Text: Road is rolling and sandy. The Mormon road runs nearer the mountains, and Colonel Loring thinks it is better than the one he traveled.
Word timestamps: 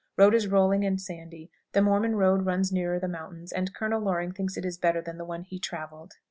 Road 0.17 0.33
is 0.33 0.47
rolling 0.47 0.83
and 0.83 0.99
sandy. 0.99 1.51
The 1.73 1.81
Mormon 1.83 2.15
road 2.15 2.43
runs 2.43 2.71
nearer 2.71 2.97
the 2.99 3.07
mountains, 3.07 3.51
and 3.51 3.71
Colonel 3.71 4.01
Loring 4.01 4.31
thinks 4.31 4.57
it 4.57 4.65
is 4.65 4.79
better 4.79 4.99
than 4.99 5.19
the 5.19 5.25
one 5.25 5.43
he 5.43 5.59
traveled. 5.59 6.13